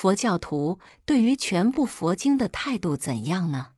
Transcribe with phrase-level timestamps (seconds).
[0.00, 3.72] 佛教徒对于全部佛经的态度怎样呢？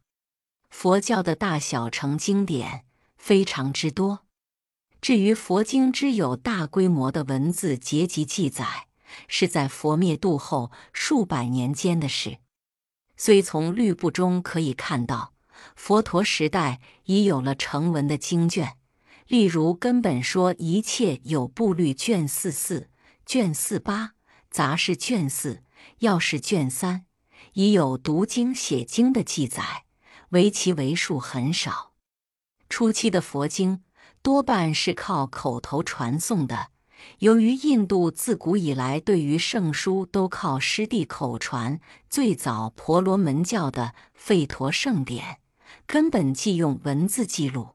[0.71, 2.84] 佛教的大小乘经典
[3.17, 4.21] 非常之多。
[5.00, 8.87] 至于佛经之有大规模的文字结集记载，
[9.27, 12.39] 是在佛灭度后数百年间的事。
[13.17, 15.33] 虽从律部中可以看到，
[15.75, 18.77] 佛陀时代已有了成文的经卷，
[19.27, 22.89] 例如《根本说一切有部律》卷四四、
[23.27, 24.12] 卷四八、
[24.48, 25.65] 杂事卷四、
[25.98, 27.06] 要是卷三，
[27.55, 29.84] 已有读经写经的记载，
[30.30, 31.93] 唯其为数很少。
[32.69, 33.83] 初期的佛经。
[34.24, 36.69] 多半是靠口头传诵的。
[37.19, 45.24] 由于印度自古以来对于圣书都靠师弟口传，最早婆罗门教的《吠陀圣典》
[45.88, 47.71] 根本忌用文字记录，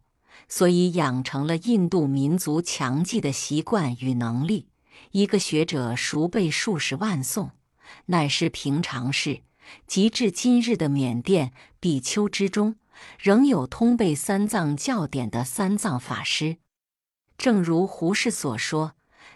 [0.48, 4.70] 所以养成了印度民族强记的习惯与能力。
[5.12, 7.52] 一个学者熟背数十万颂，
[8.08, 9.42] 乃是平常事。
[9.86, 12.76] 及至今日的缅甸比丘之中。
[13.20, 16.58] 仍有通背三藏教典的三藏法师，
[17.38, 18.94] 正如胡适所说，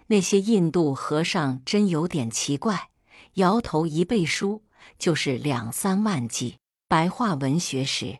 [0.07, 2.89] 那些印度和尚真有点奇怪，
[3.35, 4.63] 摇头一背书
[4.97, 6.57] 就是两三万计
[6.87, 8.17] 白话文学史。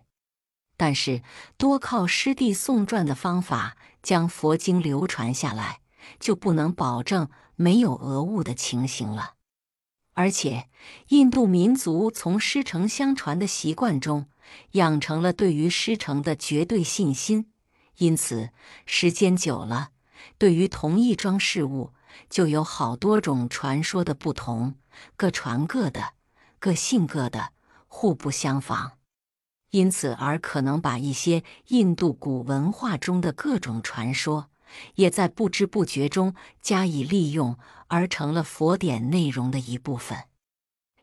[0.78, 1.24] 但是
[1.58, 5.80] 多靠师弟诵传的方法将佛经流传下来，
[6.20, 9.34] 就不能保证没有讹误的情形了。
[10.14, 10.68] 而且，
[11.10, 14.28] 印度民族从师承相传的习惯中。
[14.72, 17.54] 养成了对于师承的绝对信心，
[18.00, 18.50] 因此
[18.86, 19.92] 时间久了，
[20.38, 21.94] 对于同一桩事物，
[22.30, 24.76] 就有好多种传说的不同，
[25.16, 26.16] 各传各的，
[26.60, 27.54] 各信各的，
[27.88, 28.98] 互不相仿。
[29.70, 34.50] 因此而可能把一些印度古文化中的各种传说，
[34.96, 40.18] 也在不知不觉中加以利用，而成了佛典内容的一部分。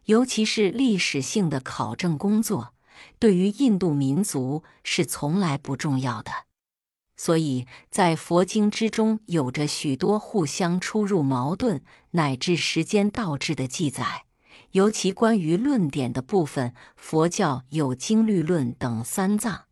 [0.04, 2.74] 尤其是历史性的考证工作。
[3.20, 6.32] 对于印度民族是从来不重要的，
[7.16, 11.80] 所以在佛经之中有着许多互相出入、矛盾
[12.10, 14.24] 乃至时间倒置的记载。
[14.72, 19.66] 尤其关于论点的部分，佛教有经律论等三藏，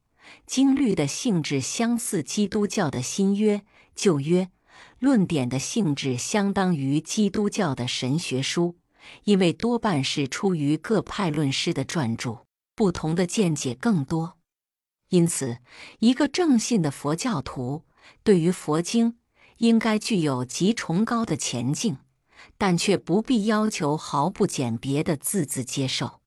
[0.46, 3.62] 经律的性质相似基督教的新约、
[3.96, 4.50] 旧约，
[5.00, 8.76] 论点的性质相当于基督教的神学书，
[9.24, 12.46] 因为多半是出于各派论师的撰著。
[12.76, 14.36] 不同的见解更多，
[15.08, 15.60] 因此，
[16.00, 17.86] 一个正信的佛教徒
[18.22, 19.16] 对于佛经
[19.56, 21.96] 应该具有极崇高的前进，
[22.58, 26.20] 但却不必要求毫不简别的字字接受。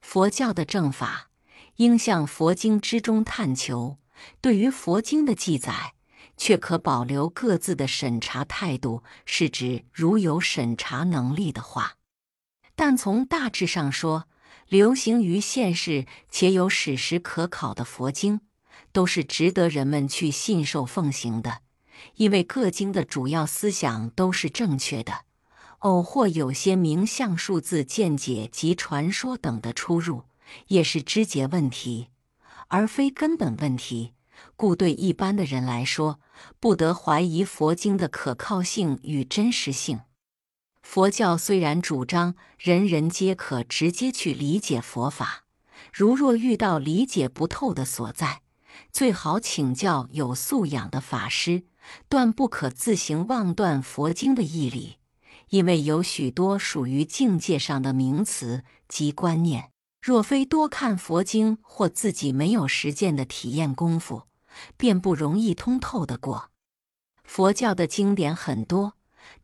[0.00, 1.30] 佛教的正法
[1.76, 3.98] 应向佛经之中探求，
[4.40, 5.94] 对于佛经的记载，
[6.36, 11.94] 却可保留各自的审查态度，是指如有审查能力的话。
[12.74, 14.28] 但从大致上说，
[14.68, 18.40] 流行于现世且有史实可考的佛经，
[18.92, 21.60] 都是值得人们去信受奉行的，
[22.16, 25.24] 因为各经的主要思想都是正确的。
[25.80, 30.24] 偶或有些名相、数字见解及传说等的出入，
[30.68, 32.08] 也是枝节问题，
[32.68, 34.12] 而非根本问题。
[34.56, 36.20] 故对一般的人来说，
[36.60, 40.00] 不得怀疑佛经的可靠性与真实性。
[40.82, 45.44] 佛教虽然主张人人皆可直接去理解佛法，
[45.92, 48.42] 如若遇到理解不透的所在，
[48.92, 51.64] 最好请教有素养的法师，
[52.08, 54.98] 断不可自行妄断佛经的义理。
[55.50, 59.70] 因为有许多属于境界上的名词及观念，
[60.00, 64.22] 若非多看佛经或自己没有实践的体验功夫，
[64.76, 66.50] 便不容易通透的过。
[67.24, 68.94] 佛教的经典很多。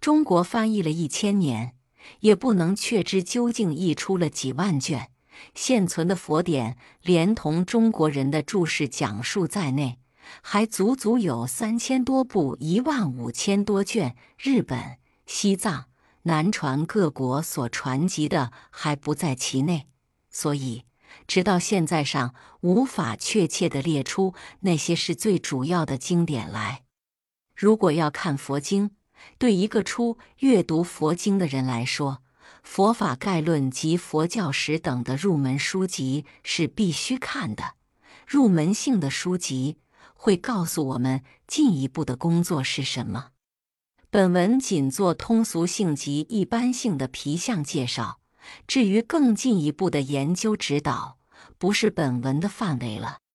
[0.00, 1.74] 中国翻译了一千年，
[2.20, 5.10] 也不能确知究竟译出了几万卷。
[5.54, 9.98] 现存的佛典，连同中国人的注释讲述在内，
[10.40, 14.14] 还足足有三千多部，一万五千多卷。
[14.38, 15.86] 日本、西藏、
[16.22, 19.88] 南传各国所传集的还不在其内，
[20.32, 20.84] 所以
[21.26, 26.82] 直到现在上无法确切的列出那些是最主要的经典来。
[27.54, 28.92] 如果要看佛经，
[29.38, 32.22] 对一个初阅读佛经的人来说，
[32.64, 37.74] 《佛法概论》及《佛教史》等的入门书籍是必须看的。
[38.26, 39.78] 入门性的书籍
[40.14, 43.28] 会告诉我们进一步的工作是什么。
[44.10, 48.20] 本文仅做通俗性及一般性的皮相介绍，
[48.66, 51.18] 至于更进一步的研究指导，
[51.58, 53.21] 不是本文的范围了。